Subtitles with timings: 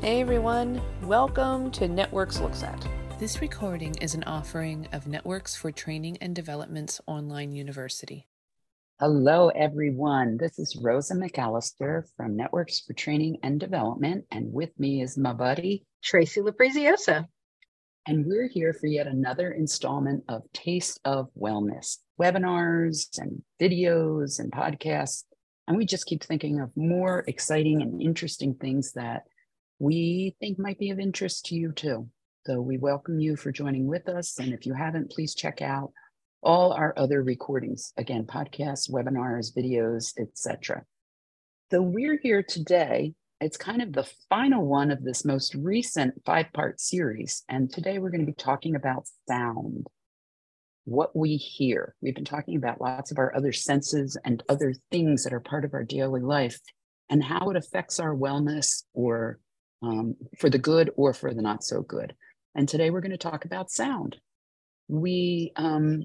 [0.00, 2.86] Hey everyone, welcome to Networks Looks At.
[3.18, 8.28] This recording is an offering of Networks for Training and Development's online university.
[9.00, 10.36] Hello, everyone.
[10.36, 15.32] This is Rosa McAllister from Networks for Training and Development, and with me is my
[15.32, 17.26] buddy Tracy Lapreziosa.
[18.06, 24.52] And we're here for yet another installment of Taste of Wellness webinars and videos and
[24.52, 25.24] podcasts.
[25.66, 29.24] And we just keep thinking of more exciting and interesting things that
[29.78, 32.08] we think might be of interest to you too.
[32.46, 34.38] So we welcome you for joining with us.
[34.38, 35.92] And if you haven't, please check out
[36.42, 37.92] all our other recordings.
[37.96, 40.84] Again, podcasts, webinars, videos, etc.
[41.70, 43.12] So we're here today.
[43.40, 47.44] It's kind of the final one of this most recent five-part series.
[47.48, 49.86] And today we're going to be talking about sound,
[50.86, 51.94] what we hear.
[52.02, 55.64] We've been talking about lots of our other senses and other things that are part
[55.64, 56.58] of our daily life
[57.10, 59.38] and how it affects our wellness or
[59.82, 62.14] um, for the good or for the not so good.
[62.54, 64.16] And today we're going to talk about sound.
[64.88, 66.04] We, um,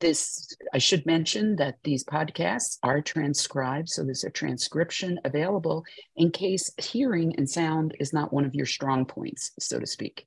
[0.00, 3.88] this, I should mention that these podcasts are transcribed.
[3.88, 5.84] So there's a transcription available
[6.16, 10.26] in case hearing and sound is not one of your strong points, so to speak.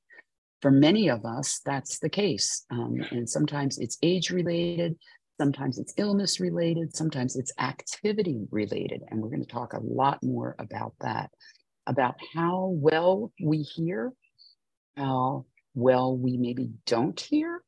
[0.62, 2.66] For many of us, that's the case.
[2.72, 4.98] Um, and sometimes it's age related,
[5.40, 9.02] sometimes it's illness related, sometimes it's activity related.
[9.10, 11.30] And we're going to talk a lot more about that
[11.88, 14.12] about how well we hear,
[14.98, 17.62] how well we maybe don't hear,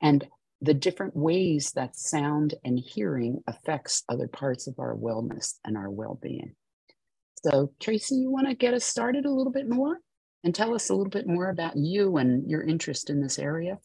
[0.00, 0.26] and
[0.60, 5.90] the different ways that sound and hearing affects other parts of our wellness and our
[5.90, 6.54] well-being.
[7.44, 9.98] So Tracy, you want to get us started a little bit more
[10.44, 13.78] and tell us a little bit more about you and your interest in this area?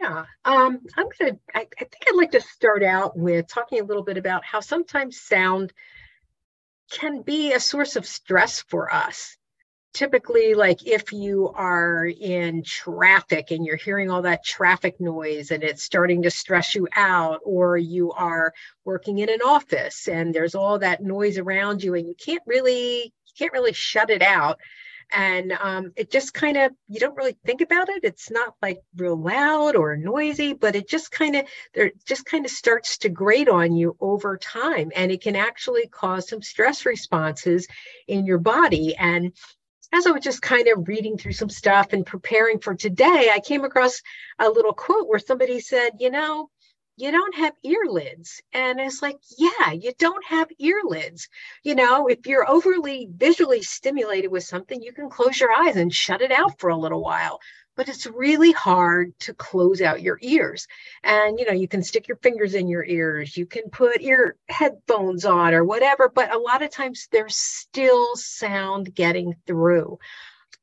[0.00, 1.38] Yeah, um, I'm gonna.
[1.54, 4.60] I, I think I'd like to start out with talking a little bit about how
[4.60, 5.72] sometimes sound
[6.90, 9.36] can be a source of stress for us.
[9.92, 15.64] Typically, like if you are in traffic and you're hearing all that traffic noise and
[15.64, 18.52] it's starting to stress you out, or you are
[18.84, 23.04] working in an office and there's all that noise around you and you can't really
[23.04, 24.58] you can't really shut it out
[25.12, 28.04] and um, it just kind of you don't really think about it.
[28.04, 32.44] It's not like real loud or noisy but it just kind of there just kind
[32.44, 34.92] of starts to grate on you over time.
[34.94, 37.66] And it can actually cause some stress responses
[38.06, 38.94] in your body.
[38.96, 39.32] And
[39.92, 43.40] as I was just kind of reading through some stuff and preparing for today, I
[43.40, 44.02] came across
[44.38, 46.48] a little quote where somebody said, you know,
[47.00, 48.40] you don't have earlids.
[48.52, 51.28] And it's like, yeah, you don't have earlids.
[51.62, 55.92] You know, if you're overly visually stimulated with something, you can close your eyes and
[55.92, 57.40] shut it out for a little while.
[57.76, 60.66] But it's really hard to close out your ears.
[61.02, 64.36] And, you know, you can stick your fingers in your ears, you can put ear
[64.48, 69.98] headphones on or whatever, but a lot of times there's still sound getting through.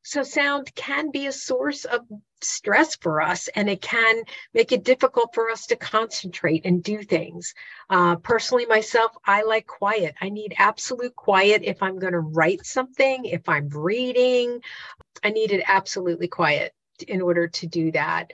[0.07, 1.99] So, sound can be a source of
[2.39, 4.23] stress for us and it can
[4.53, 7.53] make it difficult for us to concentrate and do things.
[7.89, 10.15] Uh, personally, myself, I like quiet.
[10.21, 14.61] I need absolute quiet if I'm going to write something, if I'm reading.
[15.25, 16.73] I need it absolutely quiet
[17.05, 18.31] in order to do that.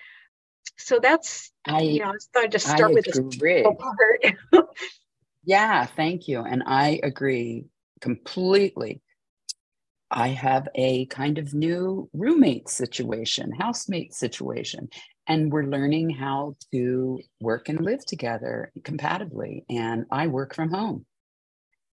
[0.77, 3.19] So that's, I, you know, I thought I'd just start I with this
[3.63, 4.67] part.
[5.43, 6.41] yeah, thank you.
[6.41, 7.65] And I agree
[7.99, 9.01] completely.
[10.13, 14.89] I have a kind of new roommate situation, housemate situation,
[15.27, 19.65] and we're learning how to work and live together compatibly.
[19.69, 21.05] And I work from home.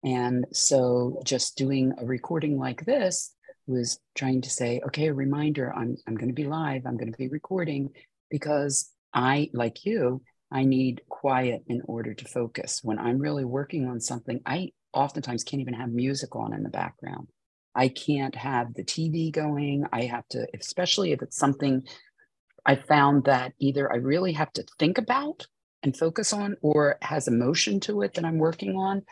[0.05, 3.35] And so just doing a recording like this
[3.67, 7.13] was trying to say, okay, a reminder, I'm, I'm going to be live, I'm going
[7.13, 7.91] to be recording
[8.31, 10.23] because I, like you,
[10.53, 12.81] I need quiet in order to focus.
[12.83, 16.69] When I'm really working on something, I oftentimes can't even have music on in the
[16.69, 17.29] background.
[17.75, 19.85] I can't have the TV going.
[19.93, 21.83] I have to, especially if it's something
[22.67, 25.47] I found that either I really have to think about
[25.83, 29.03] and focus on or has emotion to it that I'm working on.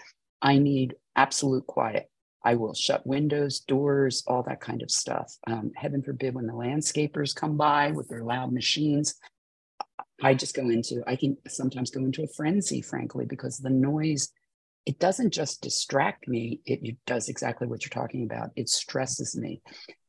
[0.43, 2.11] I need absolute quiet.
[2.45, 5.37] I will shut windows, doors, all that kind of stuff.
[5.47, 9.15] Um, heaven forbid when the landscapers come by with their loud machines.
[10.23, 14.31] I just go into, I can sometimes go into a frenzy, frankly, because the noise
[14.89, 18.49] it doesn't just distract me, it, does exactly what you're talking about.
[18.57, 19.61] It stresses me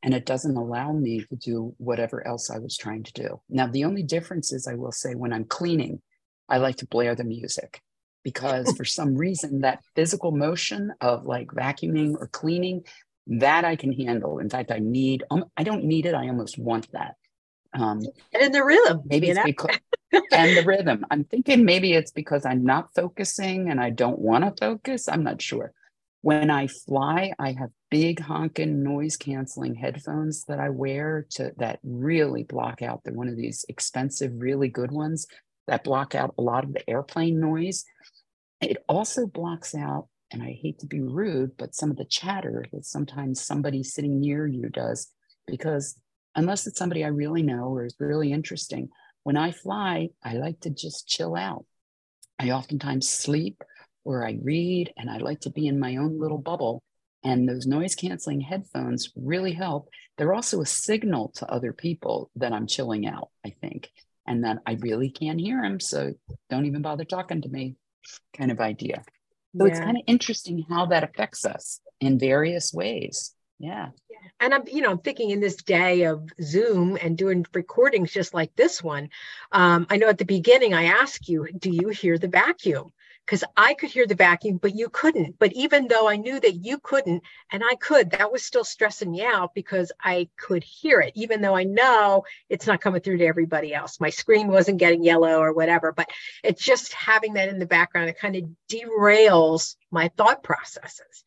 [0.02, 3.42] and it doesn't allow me to do whatever else I was trying to do.
[3.50, 6.00] Now, the only difference is I will say when I'm cleaning,
[6.48, 7.82] I like to blare the music
[8.24, 12.84] because for some reason that physical motion of like vacuuming or cleaning
[13.26, 14.38] that I can handle.
[14.38, 16.14] In fact, I need, um, I don't need it.
[16.14, 17.16] I almost want that.
[17.72, 18.00] Um,
[18.32, 19.78] and in the rhythm, maybe it's because,
[20.32, 21.04] and the rhythm.
[21.10, 25.08] I'm thinking maybe it's because I'm not focusing and I don't want to focus.
[25.08, 25.72] I'm not sure.
[26.22, 31.78] When I fly, I have big honking noise canceling headphones that I wear to that
[31.82, 35.26] really block out the one of these expensive, really good ones
[35.66, 37.84] that block out a lot of the airplane noise.
[38.60, 42.66] It also blocks out, and I hate to be rude, but some of the chatter
[42.72, 45.08] that sometimes somebody sitting near you does,
[45.46, 45.96] because
[46.34, 48.88] unless it's somebody I really know or is really interesting,
[49.22, 51.64] when I fly, I like to just chill out.
[52.38, 53.62] I oftentimes sleep
[54.04, 56.82] or I read, and I like to be in my own little bubble
[57.22, 59.88] and those noise canceling headphones really help.
[60.16, 63.90] They're also a signal to other people that I'm chilling out, I think,
[64.26, 65.80] and that I really can't hear them.
[65.80, 66.14] So
[66.48, 67.76] don't even bother talking to me,
[68.36, 69.02] kind of idea.
[69.56, 69.72] So yeah.
[69.72, 73.34] it's kind of interesting how that affects us in various ways.
[73.60, 73.90] Yeah.
[74.40, 78.32] And I'm, you know, I'm thinking in this day of Zoom and doing recordings just
[78.32, 79.10] like this one.
[79.52, 82.90] Um, I know at the beginning I asked you, do you hear the vacuum?
[83.30, 85.38] because I could hear the vacuum, but you couldn't.
[85.38, 87.22] But even though I knew that you couldn't
[87.52, 91.40] and I could, that was still stressing me out because I could hear it, even
[91.40, 94.00] though I know it's not coming through to everybody else.
[94.00, 96.10] My screen wasn't getting yellow or whatever, but
[96.42, 101.22] it's just having that in the background, it kind of derails my thought processes.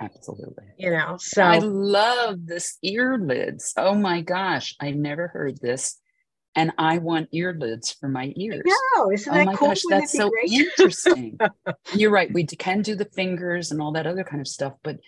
[0.00, 0.64] Absolutely.
[0.78, 3.74] You know, so I love this ear lids.
[3.76, 6.00] Oh my gosh, I never heard this
[6.56, 8.62] and I want earlids for my ears.
[8.96, 9.68] No, isn't oh that oh my cool?
[9.68, 11.38] gosh, that's so interesting.
[11.94, 12.32] You're right.
[12.32, 14.98] We can do the fingers and all that other kind of stuff, but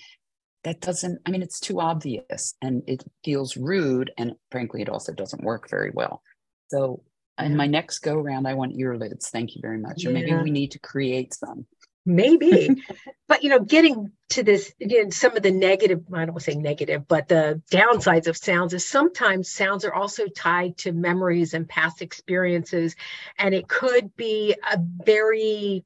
[0.64, 4.12] that doesn't, I mean, it's too obvious and it feels rude.
[4.16, 6.22] And frankly, it also doesn't work very well.
[6.68, 7.02] So,
[7.38, 9.28] in my next go round, I want earlids.
[9.30, 10.04] Thank you very much.
[10.04, 10.10] Yeah.
[10.10, 11.66] Or maybe we need to create some
[12.04, 12.82] maybe.
[13.28, 16.52] But you know getting to this again some of the negative i don't want to
[16.52, 21.54] say negative but the downsides of sounds is sometimes sounds are also tied to memories
[21.54, 22.94] and past experiences.
[23.38, 25.82] And it could be a very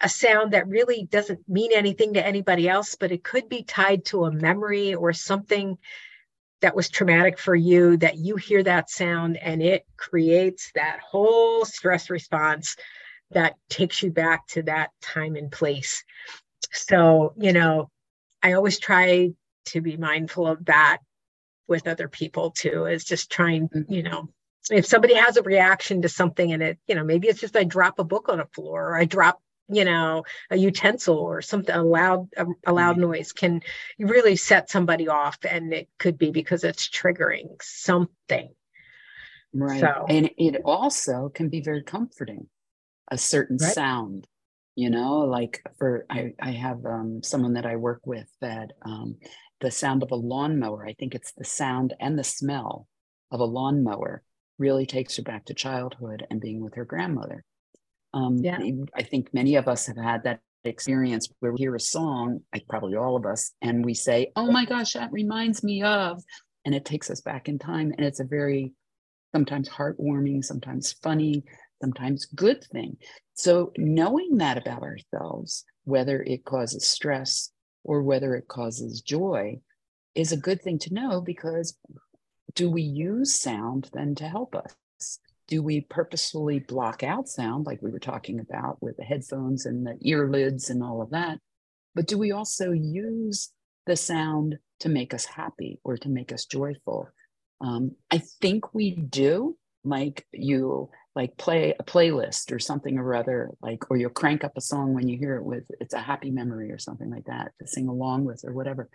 [0.00, 4.04] a sound that really doesn't mean anything to anybody else but it could be tied
[4.04, 5.76] to a memory or something
[6.60, 11.64] that was traumatic for you that you hear that sound and it creates that whole
[11.64, 12.76] stress response
[13.34, 16.02] that takes you back to that time and place.
[16.72, 17.90] So, you know,
[18.42, 19.32] I always try
[19.66, 20.98] to be mindful of that
[21.66, 23.92] with other people too, is just trying, mm-hmm.
[23.92, 24.28] you know,
[24.70, 27.64] if somebody has a reaction to something and it, you know, maybe it's just I
[27.64, 31.74] drop a book on the floor or I drop, you know, a utensil or something,
[31.74, 33.12] a loud, a, a loud mm-hmm.
[33.12, 33.62] noise can
[33.98, 35.38] really set somebody off.
[35.48, 38.50] And it could be because it's triggering something.
[39.54, 39.80] Right.
[39.80, 42.48] So, and it also can be very comforting
[43.10, 43.72] a certain right.
[43.72, 44.26] sound
[44.76, 49.16] you know like for i i have um, someone that i work with that um,
[49.60, 52.86] the sound of a lawnmower i think it's the sound and the smell
[53.30, 54.22] of a lawnmower
[54.58, 57.44] really takes her back to childhood and being with her grandmother
[58.12, 58.58] um, yeah.
[58.94, 62.66] i think many of us have had that experience where we hear a song like
[62.68, 66.22] probably all of us and we say oh my gosh that reminds me of
[66.64, 68.72] and it takes us back in time and it's a very
[69.34, 71.44] sometimes heartwarming sometimes funny
[71.82, 72.96] sometimes good thing.
[73.34, 77.50] So, knowing that about ourselves, whether it causes stress
[77.82, 79.60] or whether it causes joy,
[80.14, 81.76] is a good thing to know because
[82.54, 85.18] do we use sound then to help us?
[85.48, 89.86] Do we purposefully block out sound, like we were talking about with the headphones and
[89.86, 91.38] the earlids and all of that?
[91.94, 93.50] But do we also use
[93.86, 97.08] the sound to make us happy or to make us joyful?
[97.60, 99.56] Um, I think we do.
[99.84, 104.56] Like you like play a playlist or something or other like or you'll crank up
[104.56, 107.52] a song when you hear it with it's a happy memory or something like that
[107.60, 108.88] to sing along with or whatever.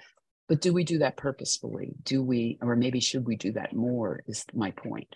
[0.48, 1.93] But do we do that purposefully?
[2.03, 5.15] Do we or maybe should we do that more is my point.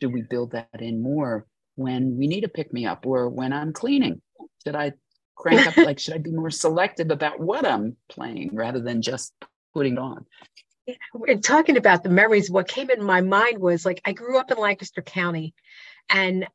[0.00, 3.52] Should we build that in more when we need a pick me up or when
[3.52, 4.20] i'm cleaning?
[4.64, 4.92] Should i
[5.36, 9.34] crank up like should i be more selective about what i'm playing rather than just
[9.74, 10.24] putting it on
[11.14, 14.50] we're talking about the memories what came in my mind was like i grew up
[14.50, 15.54] in lancaster county
[16.08, 16.46] and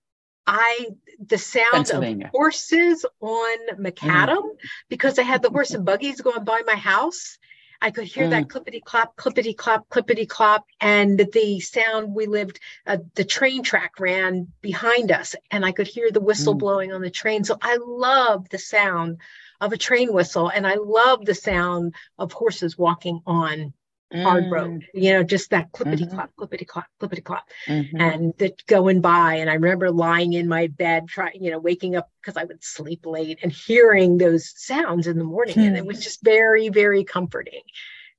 [0.47, 0.87] I
[1.19, 4.57] the sound of horses on macadam mm.
[4.89, 7.37] because I had the horse and buggies going by my house.
[7.81, 8.31] I could hear mm.
[8.31, 12.59] that clippity clop, clippity clop, clippity clop, and the sound we lived.
[12.85, 16.59] Uh, the train track ran behind us, and I could hear the whistle mm.
[16.59, 17.43] blowing on the train.
[17.43, 19.19] So I love the sound
[19.59, 23.73] of a train whistle, and I love the sound of horses walking on
[24.13, 24.51] hard mm.
[24.51, 26.15] road, you know, just that clippity mm-hmm.
[26.15, 27.99] clop, clippity clop, clippity clop, mm-hmm.
[27.99, 29.35] and that going by.
[29.35, 32.63] And I remember lying in my bed, trying, you know, waking up because I would
[32.63, 35.59] sleep late and hearing those sounds in the morning.
[35.59, 36.03] And it was hmm.
[36.03, 37.61] just very, very comforting,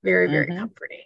[0.02, 0.58] very, very mm-hmm.
[0.58, 1.02] comforting.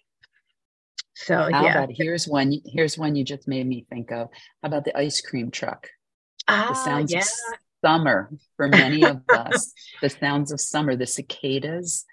[1.15, 1.73] So How yeah.
[1.73, 2.55] About, here's one.
[2.67, 4.29] Here's one you just made me think of.
[4.63, 5.89] How about the ice cream truck?
[6.47, 7.21] Ah, the sounds yeah.
[7.21, 7.27] of
[7.85, 9.73] summer for many of us.
[10.03, 12.05] the sounds of summer, the cicadas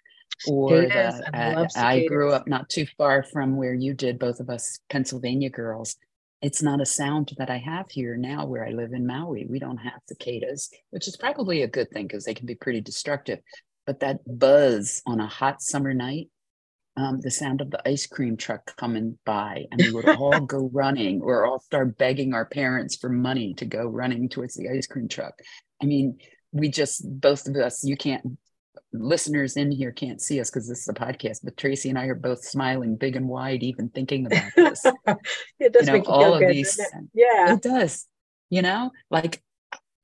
[0.48, 4.50] or the, I I grew up not too far from where you did, both of
[4.50, 5.96] us Pennsylvania girls.
[6.42, 9.46] It's not a sound that I have here now where I live in Maui.
[9.50, 12.82] We don't have cicadas, which is probably a good thing because they can be pretty
[12.82, 13.40] destructive.
[13.86, 16.30] But that buzz on a hot summer night,
[16.96, 20.70] um, the sound of the ice cream truck coming by, and we would all go
[20.74, 24.86] running or all start begging our parents for money to go running towards the ice
[24.86, 25.34] cream truck.
[25.82, 26.18] I mean,
[26.52, 28.38] we just, both of us, you can't
[28.93, 32.05] listeners in here can't see us because this is a podcast, but Tracy and I
[32.05, 34.85] are both smiling big and wide, even thinking about this.
[35.59, 36.51] it does you know, make you all feel of good.
[36.51, 36.88] these, it?
[37.13, 37.53] Yeah.
[37.53, 38.05] it does,
[38.50, 39.41] you know, like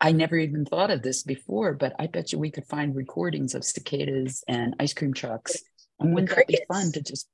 [0.01, 3.53] I never even thought of this before, but I bet you we could find recordings
[3.53, 5.57] of cicadas and ice cream trucks.
[5.99, 6.93] And wouldn't that be fun crickets.
[6.93, 7.27] to just,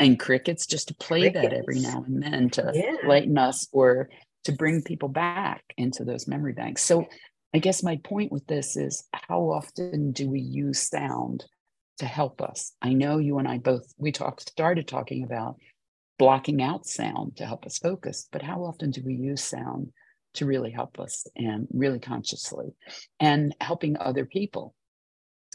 [0.00, 2.96] and crickets, just to play that every now and then to Yeah.
[3.08, 4.10] lighten us or
[4.44, 6.82] to bring people back into those memory banks.
[6.82, 7.06] So
[7.54, 11.44] I guess my point with this is how often do we use sound
[11.98, 12.72] to help us?
[12.82, 15.56] I know you and I both we talked started talking about
[16.18, 19.92] blocking out sound to help us focus, but how often do we use sound
[20.34, 22.74] to really help us and really consciously
[23.18, 24.74] and helping other people?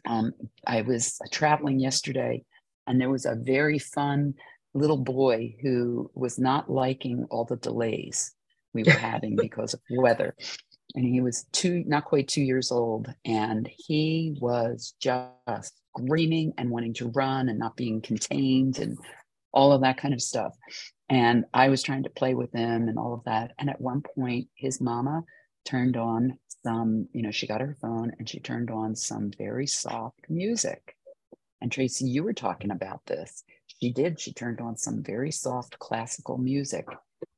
[0.06, 0.34] Um,
[0.66, 2.44] I was traveling yesterday
[2.88, 4.34] and there was a very fun
[4.74, 8.34] little boy who was not liking all the delays
[8.74, 10.36] we were having because of weather
[10.96, 16.70] and he was two not quite two years old and he was just screaming and
[16.70, 18.98] wanting to run and not being contained and
[19.52, 20.56] all of that kind of stuff.
[21.10, 23.52] And i was trying to play with him and all of that.
[23.60, 25.24] And at one point his mama
[25.66, 29.68] turned on some you know she got her phone and she turned on some very
[29.68, 30.96] soft music.
[31.62, 33.44] And tracy you were talking about this.
[33.80, 34.20] She did.
[34.20, 36.86] She turned on some very soft classical music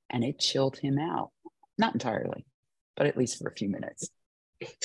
[0.09, 1.31] and it chilled him out.
[1.77, 2.45] Not entirely
[2.95, 4.09] but at least for a few minutes.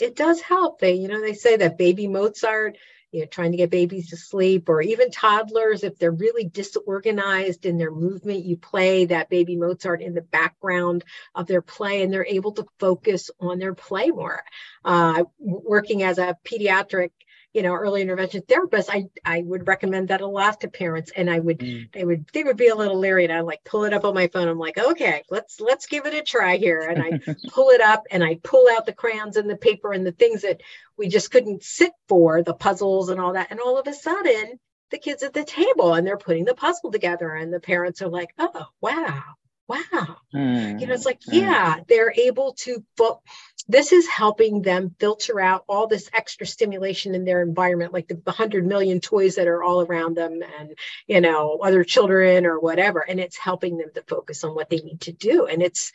[0.00, 0.80] it does help.
[0.80, 2.76] They, you know, they say that baby Mozart,
[3.12, 7.66] you know, trying to get babies to sleep, or even toddlers, if they're really disorganized
[7.66, 12.12] in their movement, you play that baby Mozart in the background of their play, and
[12.12, 14.42] they're able to focus on their play more.
[14.84, 17.10] Uh, working as a pediatric
[17.52, 21.28] you know early intervention therapist i i would recommend that a lot to parents and
[21.28, 21.92] i would Mm.
[21.92, 24.14] they would they would be a little leery and i like pull it up on
[24.14, 27.18] my phone i'm like okay let's let's give it a try here and i
[27.50, 30.42] pull it up and i pull out the crayons and the paper and the things
[30.42, 30.60] that
[30.96, 34.58] we just couldn't sit for the puzzles and all that and all of a sudden
[34.90, 38.08] the kids at the table and they're putting the puzzle together and the parents are
[38.08, 39.22] like oh wow
[39.68, 41.32] wow you know it's like Mm.
[41.42, 43.22] yeah they're able to fo-
[43.70, 48.16] this is helping them filter out all this extra stimulation in their environment like the
[48.24, 53.00] 100 million toys that are all around them and you know other children or whatever.
[53.08, 55.46] And it's helping them to focus on what they need to do.
[55.46, 55.92] And it's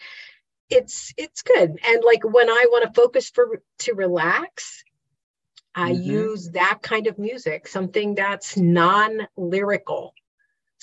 [0.70, 1.80] it's it's good.
[1.88, 4.84] And like when i want to focus for to relax
[5.76, 6.04] i Mhm.
[6.06, 10.14] use that kind of music something that's non-lyrical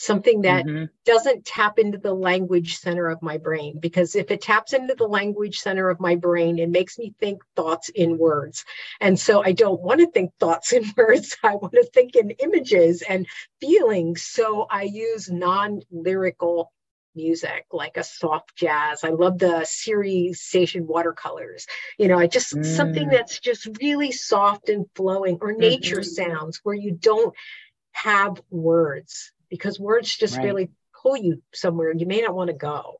[0.03, 0.91] something that Mhm.
[1.05, 5.07] doesn't tap into the language center of my brain because if it taps into the
[5.07, 8.65] language center of my brain it makes me think thoughts in words
[9.01, 12.31] and so i don't want to think thoughts in words i want to think in
[12.31, 13.27] images and
[13.61, 16.73] feelings so i use non-lyrical
[17.15, 21.67] music like a soft jazz i love the Sirius station watercolors
[21.99, 23.11] you know i just something Mm.
[23.11, 26.05] that's just really soft and flowing or nature Mhm.
[26.05, 27.35] sounds where you don't
[27.93, 30.47] have words because words just Right.
[30.47, 30.71] really
[31.03, 32.97] pull you somewhere and you may not want to go.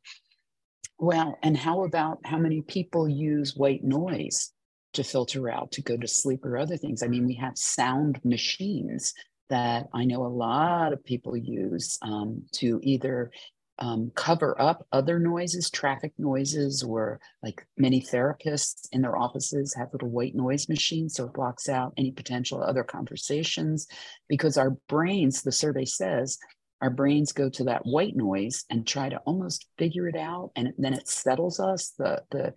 [0.99, 4.53] Well, and how about how many people use white noise
[4.93, 7.03] to filter out to go to sleep or other things?
[7.03, 9.15] I mean, we have sound machines
[9.49, 13.33] that I know a lot of people use um, to either
[13.79, 19.93] um, cover up other noises, traffic noises, or like many therapists in their offices have
[19.93, 21.15] little white noise machines.
[21.15, 23.87] So it blocks out any potential other conversations
[24.29, 26.39] because our brains, the survey says,
[26.83, 30.73] our brains go to that white noise and try to almost figure it out and
[30.79, 32.53] then it settles us the the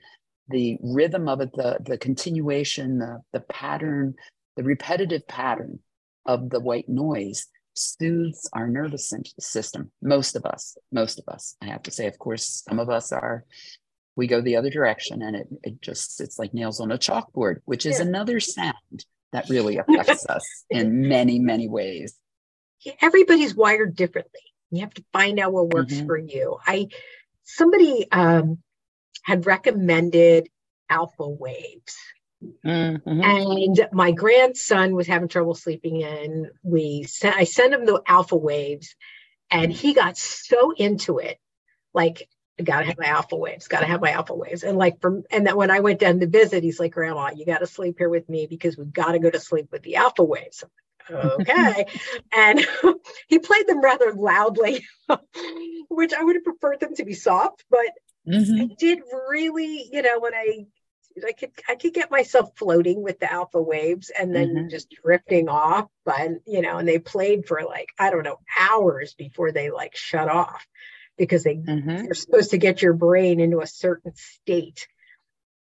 [0.50, 4.16] the rhythm of it the the continuation the the pattern
[4.58, 5.80] the repetitive pattern
[6.26, 11.66] of the white noise soothes our nervous system most of us most of us i
[11.66, 13.44] have to say of course some of us are
[14.16, 17.58] we go the other direction and it, it just it's like nails on a chalkboard
[17.66, 18.06] which is Yeah.
[18.06, 22.18] another sound that really affects us in many many ways
[23.02, 24.42] Everybody's wired differently.
[24.70, 26.06] You have to find out what works Mhm.
[26.06, 26.58] for you.
[26.68, 26.88] I
[27.44, 28.60] somebody um,
[29.24, 30.50] had recommended
[30.88, 31.96] alpha waves.
[32.44, 33.02] Mhm.
[33.06, 38.36] and my grandson was having trouble sleeping and we sent i sent him the alpha
[38.36, 38.96] waves
[39.50, 41.40] and he got so into it
[41.94, 42.28] like
[42.60, 44.64] I gotta have my alpha waves, gotta have my alpha waves.
[44.64, 47.46] And like from and that when I went down to visit, he's like, Grandma, you
[47.46, 50.24] gotta sleep here with me because we've got to go to sleep with the alpha
[50.24, 50.64] waves.
[51.12, 51.86] okay.
[52.34, 52.66] and
[53.28, 54.86] he played them rather loudly,
[55.90, 57.92] which I would have preferred them to be soft, but
[58.28, 58.62] mm-hmm.
[58.62, 59.00] I did
[59.30, 60.66] really, you know, when I
[61.26, 64.68] I could I could get myself floating with the alpha waves and then mm-hmm.
[64.70, 65.88] just drifting off.
[66.04, 69.96] But you know, and they played for like, I don't know, hours before they like
[69.96, 70.66] shut off
[71.18, 72.12] because they mm-hmm.
[72.12, 74.88] are supposed to get your brain into a certain state.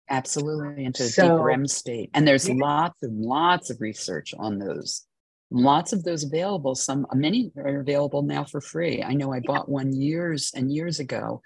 [0.09, 2.09] Absolutely, into a so, deep REM state.
[2.13, 2.55] And there's yeah.
[2.57, 5.05] lots and lots of research on those.
[5.51, 6.73] Lots of those available.
[6.73, 9.03] Some many are available now for free.
[9.03, 11.41] I know I bought one years and years ago,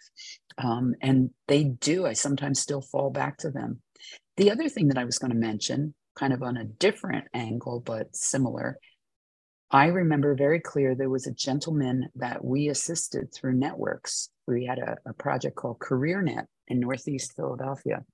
[0.58, 2.06] um, and they do.
[2.06, 3.82] I sometimes still fall back to them.
[4.38, 7.80] The other thing that I was going to mention, kind of on a different angle
[7.80, 8.80] but similar,
[9.70, 14.30] I remember very clear there was a gentleman that we assisted through networks.
[14.48, 18.06] We had a, a project called CareerNet in Northeast Philadelphia.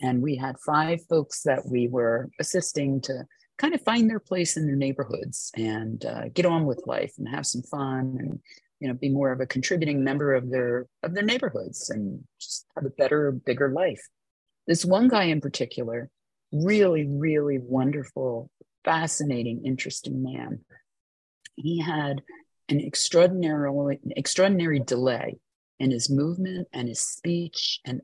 [0.00, 3.24] And we had five folks that we were assisting to
[3.58, 7.28] kind of find their place in their neighborhoods and uh, get on with life and
[7.28, 8.40] have some fun and
[8.82, 12.66] you know be more of a contributing member of their of their neighborhoods and just
[12.74, 14.02] have a better bigger life
[14.66, 16.10] this one guy in particular
[16.52, 18.50] really really wonderful
[18.84, 20.60] fascinating interesting man
[21.54, 22.20] he had
[22.68, 25.38] an extraordinarily extraordinary delay
[25.78, 28.00] in his movement and his speech and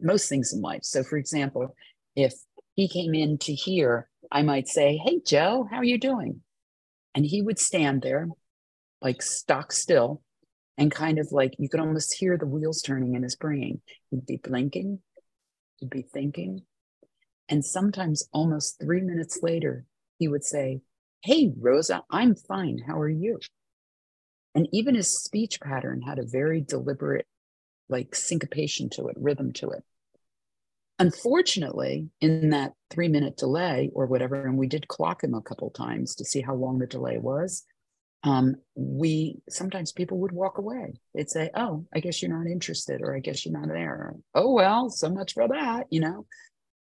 [0.00, 0.80] most things in life.
[0.82, 1.74] So, for example,
[2.14, 2.34] if
[2.74, 6.42] he came in to hear, I might say, "Hey, Joe, how are you doing?"
[7.14, 8.28] And he would stand there,
[9.06, 10.20] like stock still,
[10.76, 13.80] and kind of like you could almost hear the wheels turning in his brain.
[14.10, 14.98] He'd be blinking,
[15.76, 16.62] he'd be thinking,
[17.48, 19.84] and sometimes almost three minutes later,
[20.18, 20.80] he would say,
[21.22, 22.78] Hey, Rosa, I'm fine.
[22.84, 23.38] How are you?
[24.56, 27.28] And even his speech pattern had a very deliberate,
[27.88, 29.84] like syncopation to it, rhythm to it.
[30.98, 35.70] Unfortunately, in that three minute delay or whatever, and we did clock him a couple
[35.70, 37.64] times to see how long the delay was.
[38.26, 40.94] Um, we sometimes people would walk away.
[41.14, 44.52] They'd say, "Oh, I guess you're not interested," or "I guess you're not there." oh
[44.52, 46.26] well, so much for that, you know.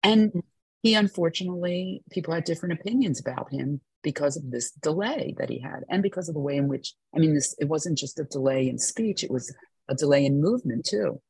[0.04, 0.43] And
[0.84, 5.84] he unfortunately, people had different opinions about him because of this delay that he had
[5.89, 8.69] and because of the way in which i mean this it wasn't just a delay
[8.69, 9.54] in speech it was
[9.89, 11.21] a delay in movement too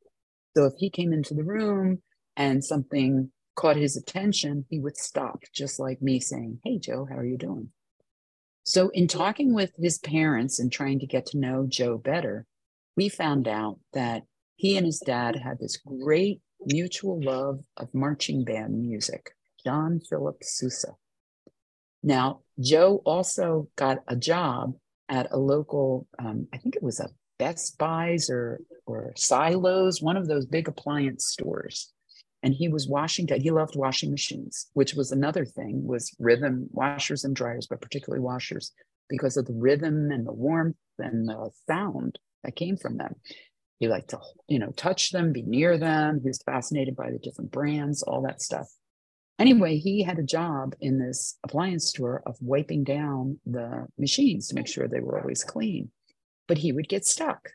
[0.56, 2.00] so if he came into the room
[2.36, 7.16] and something caught his attention he would stop just like me saying hey joe how
[7.16, 7.68] are you doing
[8.64, 12.46] so in talking with his parents and trying to get to know joe better
[12.96, 14.22] we found out that
[14.56, 20.42] he and his dad had this great mutual love of marching band music john philip
[20.42, 20.94] sousa
[22.02, 24.74] now, Joe also got a job
[25.08, 30.16] at a local, um, I think it was a Best Buys or or Silos, one
[30.16, 31.92] of those big appliance stores.
[32.42, 37.24] And he was washing, he loved washing machines, which was another thing, was rhythm washers
[37.24, 38.72] and dryers, but particularly washers,
[39.08, 43.14] because of the rhythm and the warmth and the sound that came from them.
[43.78, 46.20] He liked to, you know, touch them, be near them.
[46.22, 48.68] He was fascinated by the different brands, all that stuff.
[49.38, 54.54] Anyway, he had a job in this appliance store of wiping down the machines to
[54.54, 55.90] make sure they were always clean.
[56.46, 57.50] But he would get stuck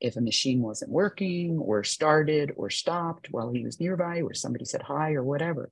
[0.00, 4.64] if a machine wasn't working or started or stopped while he was nearby or somebody
[4.64, 5.70] said hi or whatever.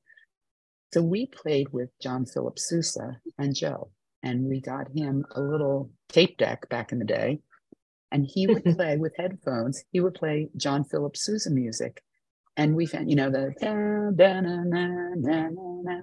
[0.92, 3.90] So we played with John Philip Sousa and Joe,
[4.22, 7.40] and we got him a little tape deck back in the day.
[8.10, 12.02] And he would play with headphones, he would play John Philip Sousa music
[12.56, 14.64] and we found, you know, the da, da, na,
[15.14, 16.00] na, na,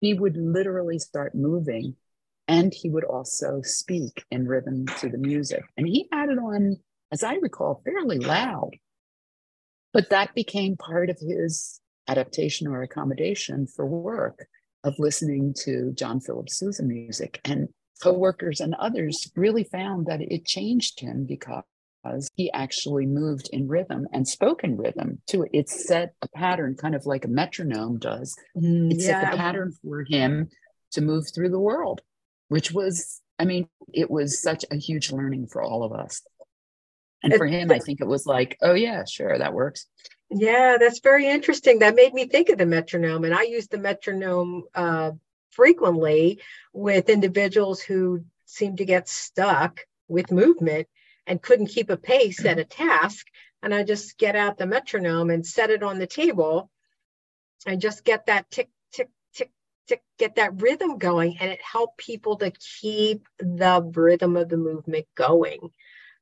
[0.00, 1.94] he would literally start moving
[2.48, 5.62] and he would also speak in rhythm to the music.
[5.76, 6.78] And he had it on,
[7.12, 8.72] as I recall, fairly loud.
[9.92, 14.46] But that became part of his adaptation or accommodation for work
[14.84, 17.40] of listening to John Philip Sousa music.
[17.44, 17.68] And
[18.02, 21.64] coworkers and others really found that it changed him because
[22.34, 26.94] he actually moved in rhythm and spoke in rhythm to It set a pattern, kind
[26.94, 28.36] of like a metronome does.
[28.56, 29.22] Mm, it yeah.
[29.22, 30.48] set the pattern for him
[30.92, 32.02] to move through the world,
[32.48, 36.22] which was, I mean, it was such a huge learning for all of us.
[37.32, 39.86] And for him, I think it was like, oh, yeah, sure, that works.
[40.30, 41.78] Yeah, that's very interesting.
[41.78, 43.24] That made me think of the metronome.
[43.24, 45.12] And I use the metronome uh,
[45.50, 46.40] frequently
[46.72, 50.88] with individuals who seem to get stuck with movement
[51.26, 53.26] and couldn't keep a pace at a task.
[53.62, 56.70] And I just get out the metronome and set it on the table
[57.66, 59.50] and just get that tick, tick, tick,
[59.88, 61.36] tick, get that rhythm going.
[61.40, 65.70] And it helped people to keep the rhythm of the movement going.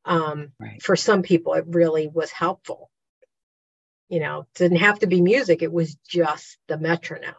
[0.04, 0.82] Um, right.
[0.82, 2.90] For some people, it really was helpful.
[4.08, 7.34] you know, didn't have to be music, it was just the metronome.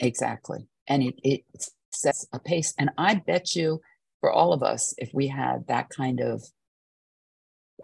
[0.00, 0.66] Exactly.
[0.86, 1.44] And it, it
[1.92, 2.74] sets a pace.
[2.78, 3.80] And I bet you
[4.20, 6.42] for all of us, if we had that kind of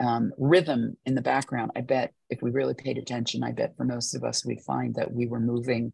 [0.01, 3.85] um, rhythm in the background, I bet if we really paid attention, I bet for
[3.85, 5.93] most of us, we'd find that we were moving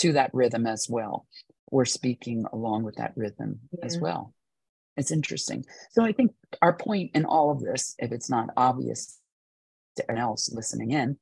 [0.00, 1.26] to that rhythm as well,
[1.68, 3.84] or speaking along with that rhythm yeah.
[3.84, 4.34] as well.
[4.98, 5.64] It's interesting.
[5.92, 9.20] So I think our point in all of this, if it's not obvious
[9.96, 11.16] to anyone else listening in,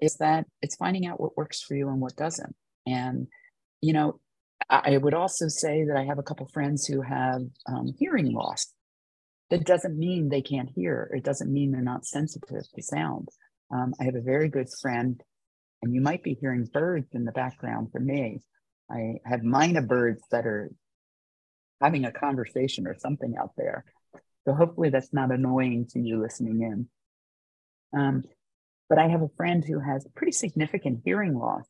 [0.00, 2.56] is that it's finding out what works for you and what doesn't.
[2.86, 3.26] And,
[3.82, 4.18] you know,
[4.70, 8.72] I would also say that I have a couple friends who have um, hearing loss.
[9.50, 11.10] That doesn't mean they can't hear.
[11.14, 13.28] It doesn't mean they're not sensitive to sound.
[13.70, 15.22] Um, I have a very good friend,
[15.82, 18.40] and you might be hearing birds in the background for me.
[18.90, 20.70] I have mynah birds that are
[21.80, 23.84] having a conversation or something out there.
[24.44, 27.98] So hopefully that's not annoying to you listening in.
[27.98, 28.24] Um,
[28.88, 31.64] but I have a friend who has pretty significant hearing loss,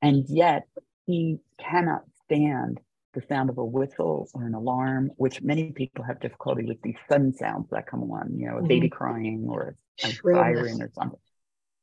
[0.00, 0.68] and yet
[1.06, 2.80] he cannot stand
[3.14, 6.96] the sound of a whistle or an alarm, which many people have difficulty with these
[7.10, 8.68] sudden sounds that come on, you know, a mm-hmm.
[8.68, 11.18] baby crying or a siren or something.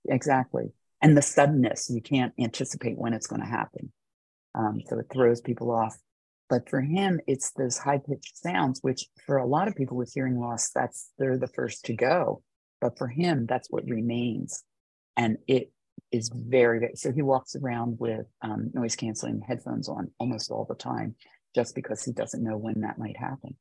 [0.07, 0.71] Exactly.
[1.01, 3.91] And the suddenness, you can't anticipate when it's going to happen.
[4.55, 5.97] Um, so it throws people off.
[6.49, 10.11] But for him, it's those high pitched sounds, which for a lot of people with
[10.13, 12.41] hearing loss, that's they're the first to go.
[12.81, 14.63] But for him, that's what remains.
[15.15, 15.71] And it
[16.11, 20.65] is very, very so he walks around with um, noise canceling headphones on almost all
[20.67, 21.15] the time
[21.55, 23.55] just because he doesn't know when that might happen.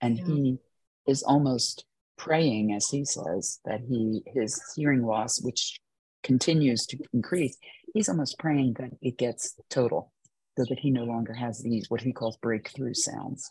[0.00, 0.24] And yeah.
[0.26, 0.58] he
[1.06, 1.86] is almost
[2.18, 5.78] praying, as he says, that he his hearing loss, which
[6.22, 7.56] continues to increase,
[7.94, 10.12] he's almost praying that it gets total
[10.56, 13.50] so that he no longer has these what he calls breakthrough sounds.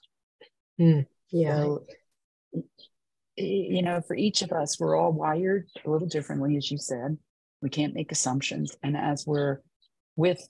[0.79, 1.57] Mm, yeah.
[1.57, 1.85] So,
[3.37, 7.17] you know, for each of us, we're all wired a little differently, as you said.
[7.61, 8.75] We can't make assumptions.
[8.81, 9.59] And as we're
[10.15, 10.47] with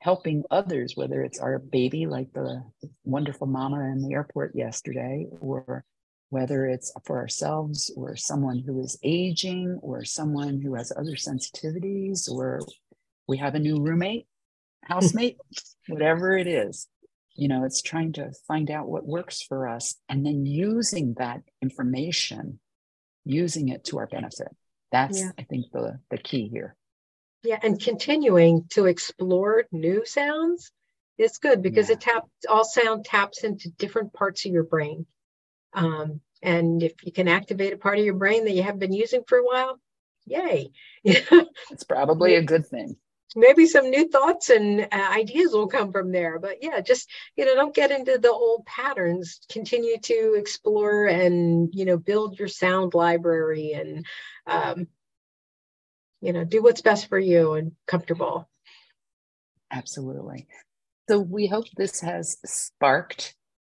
[0.00, 2.62] helping others, whether it's our baby, like the
[3.04, 5.84] wonderful mama in the airport yesterday, or
[6.30, 12.30] whether it's for ourselves or someone who is aging or someone who has other sensitivities,
[12.30, 12.60] or
[13.28, 14.26] we have a new roommate
[14.82, 15.36] housemate,
[15.88, 16.88] whatever it is.
[17.34, 21.42] You know, it's trying to find out what works for us and then using that
[21.60, 22.60] information,
[23.24, 24.48] using it to our benefit.
[24.90, 25.32] That's, yeah.
[25.38, 26.76] I think, the, the key here.
[27.42, 30.72] Yeah, and continuing to explore new sounds
[31.18, 31.94] is good because yeah.
[31.94, 35.06] it taps all sound taps into different parts of your brain.
[35.74, 38.92] Um, and if you can activate a part of your brain that you haven't been
[38.92, 39.78] using for a while,
[40.24, 40.70] yay.
[41.04, 42.96] it's probably a good thing
[43.36, 46.38] maybe some new thoughts and uh, ideas will come from there.
[46.38, 49.40] But yeah just you know don't get into the old patterns.
[49.50, 54.06] Continue to explore and you know build your sound library and
[54.46, 54.88] um,
[56.20, 58.48] you know do what's best for you and comfortable.
[59.70, 60.46] Absolutely.
[61.08, 63.34] So we hope this has sparked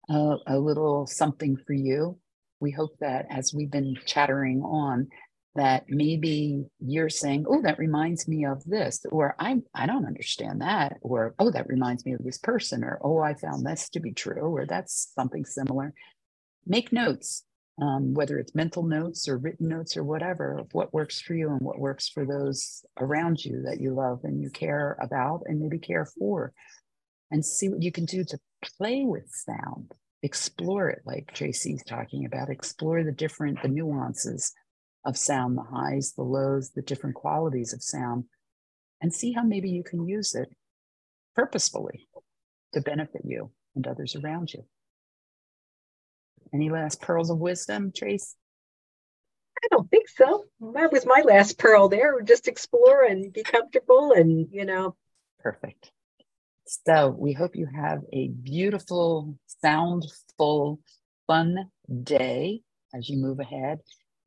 [0.09, 2.17] uh, a little something for you.
[2.59, 5.07] We hope that as we've been chattering on
[5.55, 10.61] that maybe you're saying, oh, that reminds me of this, or I, I don't understand
[10.61, 13.99] that, or oh, that reminds me of this person, or oh, I found this to
[13.99, 15.93] be true, or that's something similar.
[16.67, 17.43] Make notes,
[17.81, 21.49] um, whether it's mental notes or written notes or whatever, of what works for you
[21.49, 25.59] and what works for those around you that you love and you care about and
[25.59, 26.53] maybe care for,
[27.31, 28.39] and see what you can do to
[28.77, 29.93] play with sound.
[30.21, 32.49] Explore it, like Tracy's talking about.
[32.49, 34.53] Explore the different, the nuances
[35.05, 38.25] of sound, the highs, the lows, the different qualities of sound,
[39.01, 40.49] and see how maybe you can use it
[41.35, 42.07] purposefully
[42.73, 44.63] to benefit you and others around you.
[46.53, 48.35] Any last pearls of wisdom, Trace?
[49.63, 50.45] I don't think so.
[50.73, 52.21] That was my last pearl there.
[52.21, 54.95] Just explore and be comfortable and, you know.
[55.39, 55.91] Perfect.
[56.65, 60.79] So we hope you have a beautiful, soundful,
[61.27, 61.69] fun
[62.03, 62.61] day
[62.93, 63.79] as you move ahead.